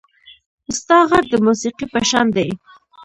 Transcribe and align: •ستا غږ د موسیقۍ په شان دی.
•ستا 0.77 0.97
غږ 1.09 1.25
د 1.31 1.35
موسیقۍ 1.45 1.85
په 1.93 1.99
شان 2.09 2.27
دی. 2.35 2.49